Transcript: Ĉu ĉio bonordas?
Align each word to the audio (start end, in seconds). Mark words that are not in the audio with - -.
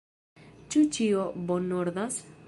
Ĉu 0.75 0.81
ĉio 0.95 1.25
bonordas? 1.51 2.17